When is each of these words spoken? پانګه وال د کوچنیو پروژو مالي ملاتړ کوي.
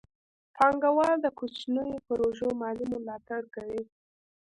پانګه 0.55 0.89
وال 0.97 1.15
د 1.21 1.27
کوچنیو 1.37 2.03
پروژو 2.07 2.49
مالي 2.61 2.85
ملاتړ 2.93 3.41
کوي. 3.55 3.81